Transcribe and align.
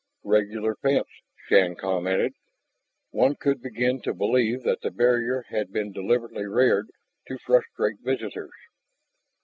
"Regular 0.25 0.73
fence," 0.81 1.05
Shann 1.47 1.75
commented. 1.75 2.33
One 3.11 3.35
could 3.35 3.61
begin 3.61 4.01
to 4.01 4.15
believe 4.15 4.63
that 4.63 4.81
the 4.81 4.89
barrier 4.89 5.43
had 5.49 5.71
been 5.71 5.91
deliberately 5.91 6.47
reared 6.47 6.89
to 7.27 7.37
frustrate 7.37 7.99
visitors. 7.99 8.49